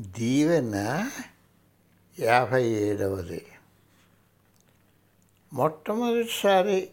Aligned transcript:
దీవెన 0.00 1.10
యాభై 2.20 2.64
ఏడవది 2.64 3.46
మొట్టమొదటిసారి 5.52 6.90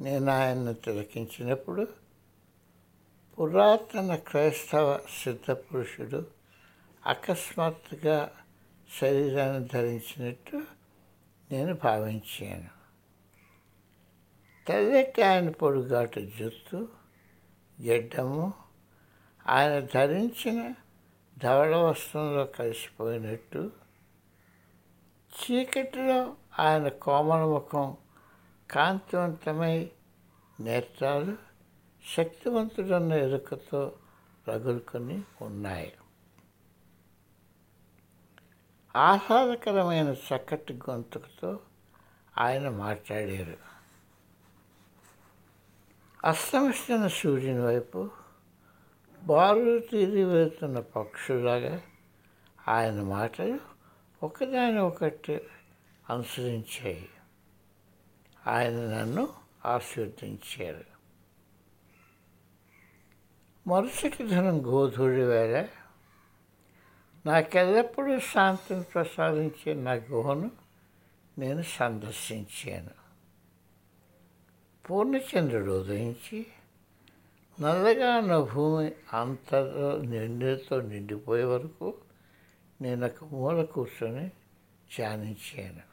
నేను 0.00 0.30
ఆయన్ను 0.30 0.74
తిలకించినప్పుడు 0.74 1.88
పురాతన 3.38 4.14
క్రైస్తవ 4.14 5.00
సిద్ధపురుషుడు 5.24 6.26
అకస్మాత్తుగా 7.06 8.30
శరీరాన్ని 9.00 9.68
ధరించినట్టు 9.68 10.62
నేను 11.50 11.74
భావించాను. 11.74 12.68
తెల్లటి 14.66 15.22
ఆయన 15.22 15.50
పొడుగాటు 15.50 16.20
జుత్తు 16.20 16.88
గెడ్డము 17.82 18.54
ఆయన 19.46 19.80
ధరించిన 19.94 20.74
ధవళ 21.38 21.76
వస్త్రంలో 21.76 22.44
కలిసిపోయినట్టు 22.44 23.72
చీకటిలో 25.34 26.36
ఆయన 26.58 26.88
కోమల 26.88 27.44
ముఖం 27.44 27.96
కాంతివంతమై 28.70 29.90
నేత్రాలు 30.60 31.36
శక్తివంతుడన్న 32.16 33.12
ఎరుకతో 33.12 33.92
రగులుకొని 34.48 35.22
ఉన్నాయి. 35.42 35.92
ఆహ్లాదకరమైన 38.96 40.08
చక్కటి 40.08 40.74
గొంతుకుతో 40.74 41.60
ఆయన 42.38 42.68
మాట్లాడారు. 42.68 43.56
అస్తమిస్తున్న 46.24 47.08
సూర్యుని 47.08 47.64
వైపు 47.64 48.10
బారు 49.26 49.78
తీరి 49.78 50.24
వెళ్తున్న 50.24 50.80
పక్షులాగా 50.80 51.82
ఆయన 52.68 53.02
మాటలు 53.02 53.60
ఒకదాని 54.22 54.78
ఒకటి 54.78 55.40
అనుసరించాయి. 56.10 57.08
ఆయన 58.46 58.72
నన్ను 58.72 59.28
ఆశీర్వదించారు. 59.66 60.84
మరుసటి 63.68 64.26
దినం 64.26 64.66
గోధుడి 64.66 65.24
వేళ 65.24 65.66
నాకెల్లప్పుడూ 67.26 68.18
శాంతిని 68.18 68.82
ప్రసాదించే 68.82 69.74
నా 69.74 69.92
గుహను 69.92 70.50
నేను 71.38 71.62
సందర్శించాను. 71.62 72.90
పూర్ణచంద్రుడు 74.90 75.80
ఉదయించి 75.80 76.46
నల్లగా 77.60 78.18
ఉన్న 78.18 78.38
భూమి 78.40 78.92
అంతలో 79.12 79.98
నిండుతో 79.98 80.80
నిండిపోయే 80.80 81.44
వరకు 81.44 81.94
నేను 82.80 83.06
ఒక 83.06 83.24
మూల 83.32 83.64
కూర్చొని 83.64 84.28
ధ్యానించాను. 84.96 85.84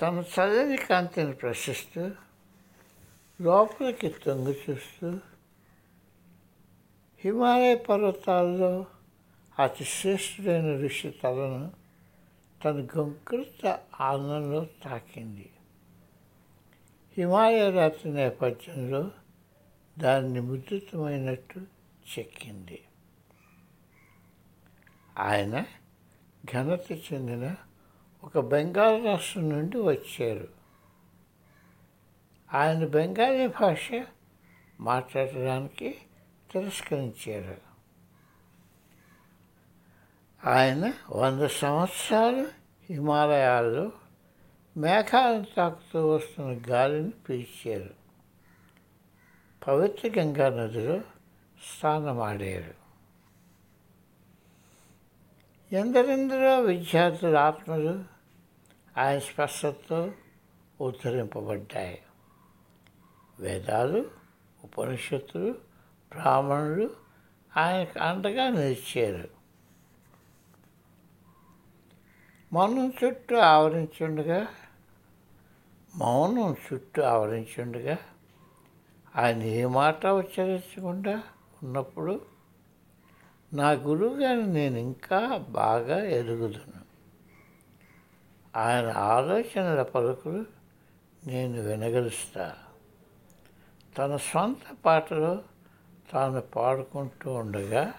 తన 0.00 0.24
చల్లని 0.34 0.76
కాంతిని 0.76 1.32
ప్రశిస్తూ 1.32 2.10
లోపలికి 3.40 4.08
తొంగి 4.08 4.58
చూస్తూ 4.70 5.18
హిమాలయ 7.24 7.74
పర్వతాల్లో 7.74 8.86
అతి 9.58 9.84
శ్రేష్ఠుడైన 9.84 10.82
ఋషి 10.84 11.10
తలను 11.10 11.72
తన 12.64 12.86
గొంకృత 12.98 13.80
ఆనందంలో 14.00 14.66
తాకింది. 14.84 15.50
హిమాలయ 17.18 17.70
రాత్రి 17.70 18.12
నేపథ్యంలో 18.12 19.10
దాన్ని 19.98 20.40
ముద్రితమైనట్టు 20.40 21.60
చెక్కింది. 22.18 22.82
ఆయన 25.18 25.64
ఘనత 26.52 26.92
చెందిన 26.92 27.56
ఒక 28.24 28.38
బెంగాల్ 28.38 29.04
రాష్ట్రం 29.04 29.48
నుండి 29.48 29.78
వచ్చారు. 29.78 30.48
ఆయన 32.54 32.86
బెంగాలీ 32.86 33.46
భాష 33.46 33.90
మాట్లాడడానికి 34.80 35.96
తిరస్కరించారు. 36.52 37.56
ఆయన 40.48 40.92
వంద 41.10 41.46
సంవత్సరాలు 41.46 42.48
హిమాలయాల్లో 42.90 43.92
మేఘాలను 44.80 45.46
తాకుతూ 45.56 46.08
వస్తున్న 46.08 46.60
గాలిని 46.68 47.10
పీల్చారు. 47.10 47.94
పవిత్ర 49.66 50.20
గంగా 50.20 50.48
నదిలో 50.48 51.00
స్నానమాడారు. 51.60 52.74
ఎందరెందరో 55.74 56.60
విద్యార్థుల 56.60 57.36
ఆత్మలు 57.36 58.04
ఆయన 58.98 59.18
స్పష్టతో 59.18 60.12
ఉద్ధరింపబడ్డాయి. 60.80 62.02
వేదాలు 63.40 64.10
ఉపనిషత్తులు 64.64 65.52
బ్రాహ్మణులు 66.12 66.90
ఆయనకు 67.56 67.98
అండగా 67.98 68.48
నిలిచారు. 68.48 69.28
మనం 72.52 72.92
చుట్టూ 73.04 73.36
ఆవరించుండగా 73.36 74.46
మౌనం 75.96 76.56
చుట్టూ 76.56 77.02
ఆవరించుండగా 77.02 77.98
ఆయన 79.16 79.42
ఏ 79.42 79.66
మాట 79.66 80.06
ఉచ్చరించకుండా 80.06 81.22
ఉన్నప్పుడు 81.62 82.20
నా 83.52 83.70
గురువు 83.70 84.20
గారిని 84.22 84.46
నేను 84.46 84.78
ఇంకా 84.78 85.36
బాగా 85.36 86.04
ఎదుగుదను. 86.04 86.80
ఆయన 88.58 88.88
ఆలోచనల 88.90 89.82
పలుకులు 89.82 90.44
నేను 91.26 91.62
వినగలుస్తా. 91.62 92.56
తన 93.98 94.16
సొంత 94.16 94.76
పాటలో 94.86 95.42
తాను 96.12 96.40
పాడుకుంటూ 96.40 97.32
ఉండగా 97.32 97.94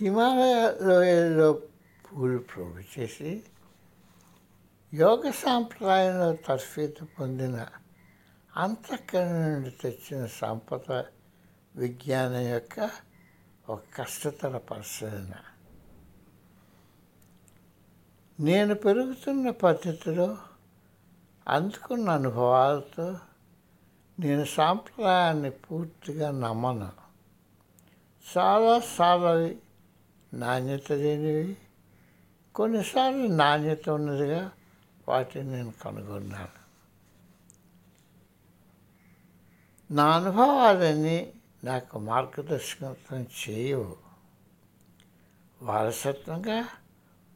హిమాలయ 0.00 0.72
లోయల్లో 0.82 1.52
పూలు 1.52 2.38
ప్రోగు 2.38 2.82
చేసి 2.98 3.42
యోగ 4.94 5.30
సాంప్రదాయంలో 5.30 6.32
తర్ఫీదు 6.32 7.04
పొందిన 7.04 7.66
అంతఃకరణ 8.56 9.28
నుండి 9.28 9.70
తెచ్చిన 9.70 10.26
సంపద 10.26 11.04
విజ్ఞానం 11.76 12.40
యొక్క 12.40 12.90
ఒక 13.68 13.80
కష్టతర 13.94 14.56
పరిశీలన. 14.56 15.32
నేను 18.40 18.74
పెరుగుతున్న 18.74 19.50
పద్ధతిలో 19.50 20.38
అందుకున్న 21.48 22.10
అనుభవాలతో 22.10 23.18
నేను 24.20 24.44
సాంప్రదాయాన్ని 24.44 25.50
పూర్తిగా 25.50 26.30
నమ్మను. 26.30 26.92
చాలా 28.38 28.80
సార్లు 28.80 29.54
నాణ్యత 30.36 30.92
లేనివి 30.92 31.56
కొన్నిసార్లు 32.54 33.26
నాణ్యత 33.26 33.90
ఉన్నదిగా 33.90 34.50
వాటిని 35.10 35.50
నేను 35.50 35.72
కనుగొన్నాను. 35.84 36.60
నా 39.94 40.06
అనుభవాలన్నీ 40.16 41.32
నాకు 41.64 41.98
మార్గదర్శకత్వం 41.98 43.26
చేయవు 43.40 43.96
వారసత్వంగా 45.62 46.68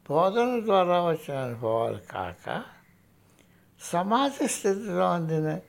బోధన 0.09 0.65
ద్వారా 0.65 1.09
వచ్చిన 1.09 1.37
అనుభవాలు 1.37 1.97
కాక 1.97 2.63
సమాజ 3.81 4.31
స్థితిలో 4.45 5.13
అందిన 5.13 5.59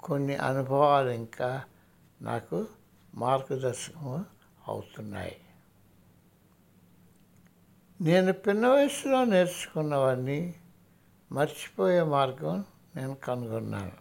కొన్ని 0.00 0.36
అనుభవాలు 0.36 1.10
ఇంకా 1.10 1.64
నాకు 2.22 2.66
మార్గదర్శకం 3.14 4.24
అవుతున్నాయి. 4.68 5.40
నేను 8.00 8.32
పిన్న 8.32 8.68
వయసులో 8.68 9.24
నేర్చుకున్నవన్నీ 9.24 10.59
మర్చిపోయే 11.32 12.02
మార్గం 12.02 12.64
నేను 12.96 13.14
కనుగొన్నాను. 13.14 13.92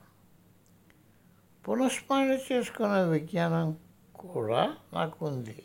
పునఃస్మరణ 1.69 2.37
చేసుకునే 2.51 3.03
విజ్ఞానం 3.03 3.77
కూడా 4.15 4.75
నాకు 4.93 5.25
ఉంది. 5.25 5.63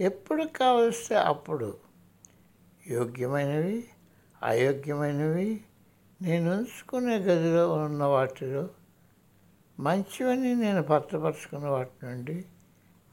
ఎప్పుడు 0.00 0.44
కావలిస్తే 0.44 1.14
అప్పుడు. 1.14 1.76
యోగ్యమైనవి 2.86 3.88
అయోగ్యమైనవి 4.42 5.64
నేను 6.22 6.52
ఉంచుకునే 6.56 7.16
గదిలో 7.16 7.72
ఉన్న 7.72 8.04
వాటిలో 8.04 8.68
మంచివని 9.80 10.54
నేను 10.54 10.82
భద్రపరుచుకున్న 10.82 11.66
వాటి 11.66 12.06
నుండి 12.06 12.44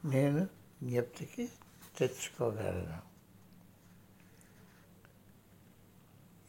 నేను 0.06 0.48
జ్ఞప్తికి 0.84 1.50
తెచ్చుకోగలను. 1.98 3.13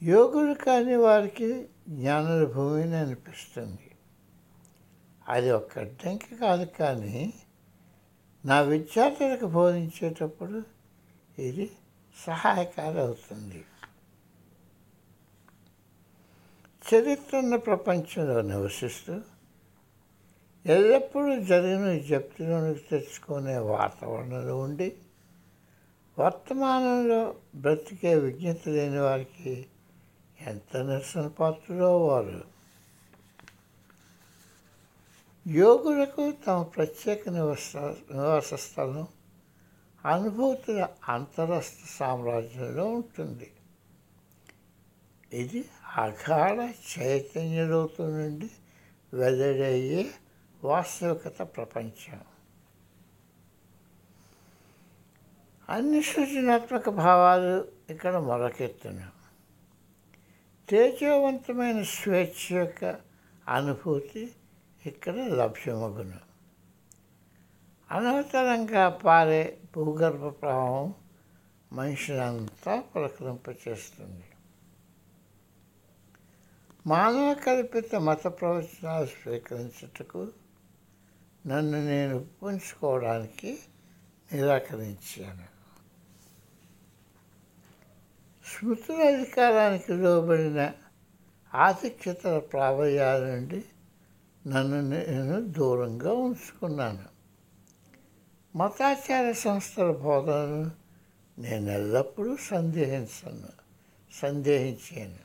యోగులు 0.04 0.54
కాని 0.54 0.96
వారికి 0.96 1.48
జ్ఞానుల 1.88 2.44
భూమిని 2.46 2.96
అనిపిస్తుంది. 2.96 3.86
అది 5.28 5.50
ఒక 5.50 5.78
అడ్డంకి 5.78 6.36
కాదు 6.36 6.64
కానీ 6.80 7.34
నా 8.44 8.60
విద్యార్థులకు 8.60 9.46
బోధించేటప్పుడు 9.46 10.58
ఇది 11.38 11.66
సహాయకారి 12.16 12.98
అవుతుంది 13.00 13.60
చరిత్ర 16.84 17.36
ఉన్న 17.38 17.56
ప్రపంచంలో 17.56 18.40
నివసిస్తూ 18.42 19.14
ఎల్లప్పుడూ 20.64 21.32
జరిగిన 21.44 21.98
జప్తిలోనికి 21.98 22.84
తెచ్చుకునే 22.90 23.58
వాతావరణంలో 23.58 24.56
ఉండి 24.58 24.88
వర్తమానంలో 26.18 27.34
బ్రతికే 27.54 28.14
విజ్ఞత 28.14 28.68
లేని 28.68 28.98
వారికి 28.98 29.54
ఎంత 30.46 30.76
నిరసన 30.76 31.26
పాత్రలో 31.26 32.06
వారు? 32.06 32.44
యోగులకు 35.48 36.34
తమ 36.46 36.62
ప్రత్యేక 36.62 37.28
నివాస 37.28 37.76
నివాస 37.76 38.54
స్థలం 38.54 39.08
అనుభూతుల 40.04 40.88
అంతరస్థ 41.08 41.98
సామ్రాజ్యంలో 41.98 42.88
ఉంటుంది. 42.88 43.52
ఇది 45.32 45.64
అగాఢ 45.96 46.72
చైతన్యలోతు 46.98 48.02
నుండి 48.02 48.50
వెల్లడయ్యే 49.14 50.10
వాస్తవికత 50.64 51.42
ప్రపంచం. 51.42 52.20
అన్ని 55.68 56.02
సృజనాత్మక 56.02 56.88
భావాలు 56.88 57.68
ఇక్కడ 57.90 58.18
మొరకెత్తున్నాం 58.18 59.10
తేజవంతమైన 60.68 61.82
స్వేచ్ఛ 61.82 62.56
యొక్క 62.56 63.00
అనుభూతి 63.48 64.32
ఇక్కడ 64.86 65.14
లభ్యమగును. 65.14 66.18
అనవతరంగా 67.90 68.88
పారే 68.88 69.58
భూగర్భ 69.76 70.28
ప్రవాహం 70.28 70.94
మనిషినంతా 71.72 72.80
పులకరింపచేస్తుంది 72.80 74.24
మానవ 76.86 77.34
కల్పిత 77.34 77.94
మత 77.94 78.24
ప్రవచనాలు 78.26 79.06
స్వీకరించుటకు 79.06 80.28
నన్ను 81.46 81.86
నేను 81.86 82.16
ఒప్పించుకోవడానికి 82.16 83.58
నిరాకరించాను. 84.32 85.53
స్మృతుల 88.54 88.94
అధికారానికి 88.94 89.92
లోబడిన 89.92 90.72
ఆధిక్యతల 91.54 92.38
ప్రాబల్యాల 92.38 93.24
నుండి 93.24 93.64
నన్ను 94.46 94.80
నేను 94.80 95.40
దూరంగా 95.40 96.12
ఉంచుకున్నాను. 96.12 97.04
మతాచార 98.56 99.32
సంస్థల 99.32 99.92
బోధనను 99.92 100.70
నేను 101.40 101.70
ఎల్లప్పుడూ 101.70 102.36
సందేహించను 102.36 103.48
సందేహించాను. 104.20 105.18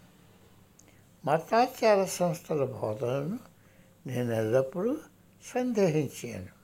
మతాచార 1.26 2.06
సంస్థల 2.06 2.66
బోధనను 2.66 3.40
నేను 4.08 4.32
ఎల్లప్పుడూ 4.32 4.98
సందేహించాను. 5.54 6.60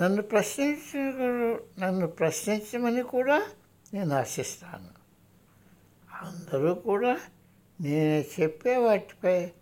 నన్ను 0.00 0.22
ప్రశ్నించిన 0.22 1.56
నన్ను 1.78 2.06
ప్రశ్నించమని 2.06 3.02
కూడా 3.02 3.46
నేను 3.94 4.14
ఆశిస్తాను 4.14 5.02
అందరూ 6.22 6.74
కూడా 6.74 7.20
నేను 7.80 8.40
చెప్పే 8.40 8.76
వాటిపై 8.76 9.52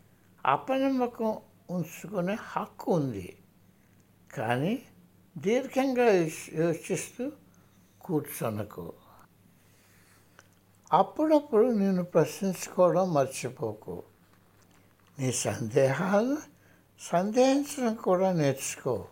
అపనమ్మకం 0.46 1.38
ఉంచుకునే 1.70 2.36
హక్కు 2.40 2.92
ఉంది. 2.92 3.38
కానీ 4.34 4.82
దీర్ఘంగా 5.38 6.04
యోచిస్తూ 6.54 7.32
కూర్చొనకు. 8.00 8.92
అప్పుడప్పుడు 10.92 11.66
నేను 11.66 12.04
ప్రశ్నించుకోవడం 12.04 13.14
మర్చిపోకు. 13.14 14.02
నీ 15.18 15.32
సందేహాలు 15.32 16.38
సందేహించడం 17.00 17.94
కూడా 17.94 18.32
నేర్చుకో. 18.32 19.08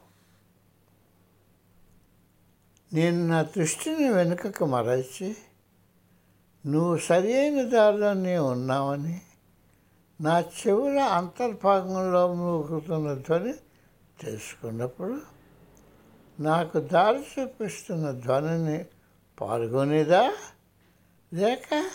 నేను 2.93 3.27
నా 3.27 3.43
దృష్టిని 3.43 4.09
వెనుకకు 4.09 4.65
మరల్చి 4.65 5.37
నువ్వు 6.67 6.99
సరి 6.99 7.39
అయిన 7.39 7.69
దారిలోనే 7.69 8.39
ఉన్నావని 8.39 9.21
నా 10.21 10.41
చెవుల 10.41 10.99
అంతర్భాగంలో 10.99 12.35
మూగుతున్న 12.35 13.15
ధ్వని 13.15 13.53
తెలుసుకున్నప్పుడు 14.21 15.21
నాకు 16.41 16.81
దారి 16.81 17.41
చూపిస్తున్న 17.41 18.11
ధ్వనిని 18.11 18.85
పాల్గొనేదా? 19.41 20.33
లేక 21.33 21.91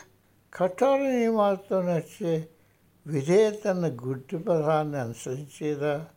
కఠోర 0.53 0.99
నియమాలతో 0.99 1.81
నచ్చే 1.81 2.47
విధేయతన్న 3.07 3.87
గుడ్డి 3.87 4.37
పదాన్ని 4.37 4.97
అనుసరించేదా? 4.97 6.07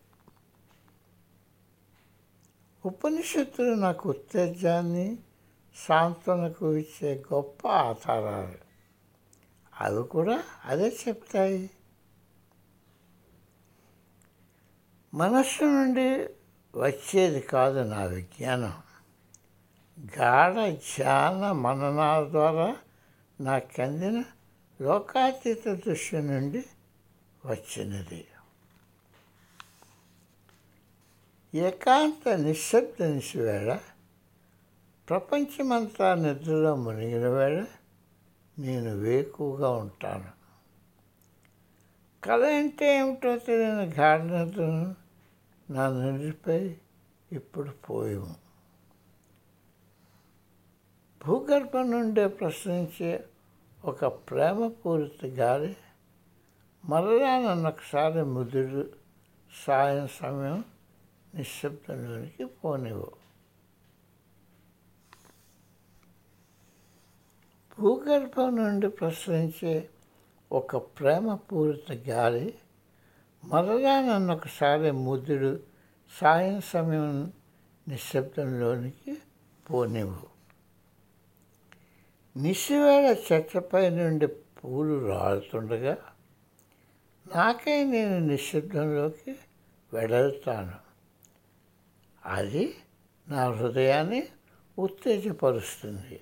ఉపనిషత్తులు 2.86 3.74
నాకు 3.74 4.08
ఉత్తేజాన్ని 4.08 5.18
సాంత్వనకు 5.76 6.74
ఇచ్చే 6.74 7.24
గొప్ప 7.32 7.68
ఆధారాలు. 7.68 8.66
అవి 9.80 10.08
కూడా 10.08 10.42
అదే 10.64 10.96
చెప్తాయి. 11.08 11.70
మనస్సు 15.14 15.64
నుండి 15.64 16.28
వచ్చేది 16.76 17.40
కాదు 17.40 17.80
నా 17.80 18.04
విజ్ఞానం. 18.04 18.74
గాఢ 20.18 20.54
ధ్యాన 20.72 21.52
మననాల 21.52 22.28
ద్వారా 22.30 22.76
నాకు 23.40 23.82
అందిన 23.82 24.24
లోకాతీత 24.80 25.68
దృష్టి 25.68 26.16
నుండి 26.16 26.64
వచ్చినది. 27.46 28.26
ఏకాంత 31.56 32.28
నిశ్శబ్ద 32.28 33.02
నిశవేళ 33.02 33.78
ప్రపంచమంతా 35.08 36.14
నిద్రలో 36.14 36.76
మునిగిన 36.76 37.28
వేళ 37.28 37.64
నేను 38.58 38.94
వేకువగా 38.94 39.70
ఉంటాను. 39.70 40.24
కళ 42.24 42.44
అంటే 42.44 42.98
ఏమిటో 42.98 43.38
తెలియని 43.38 43.86
గాఢ 44.00 44.20
నా 45.72 45.88
నుడిపై 45.88 46.76
ఇప్పుడు 47.32 47.70
పోయాము. 47.70 48.34
భూగర్భం 51.26 51.90
నుండే 51.90 52.28
ప్రశ్నించే 52.28 53.24
ఒక 53.84 54.04
ప్రేమపూరిత 54.04 55.26
గాలి 55.26 55.76
మరలా 56.84 57.38
నన్ను 57.38 57.68
ఒకసారి 57.68 58.84
సాయం 59.66 60.08
సమయం 60.08 60.64
నిశ్శబ్దంలోనికి 61.36 62.44
పోనివ్వు. 62.44 63.10
భూగర్భం 67.78 68.56
నుండి 68.56 68.88
ప్రసరించే 68.88 69.88
ఒక 70.52 70.76
ప్రేమపూరిత 70.76 71.92
గాలి 71.92 72.54
మరలా 73.44 74.00
నన్ను 74.00 74.34
ఒకసారి 74.34 74.90
ముద్దుడు 74.90 75.60
సాయం 76.20 76.60
సమయం 76.60 77.32
నిశ్శబ్దంలోనికి 77.88 79.18
పోనివ్వు. 79.70 80.36
నిశివేళ 82.36 83.16
చెట్లపై 83.32 83.90
నుండి 83.90 84.26
పూలు 84.26 85.06
రాలుతుండగా 85.06 85.96
నాకై 87.34 87.84
నేను 87.84 88.18
నిశ్శబ్దంలోకి 88.18 89.36
వెడలుతాను 89.92 90.85
అది 92.26 92.74
నా 93.28 93.50
హృదయాన్ని 93.50 94.22
ఉత్తేజపరుస్తుంది. 94.78 96.20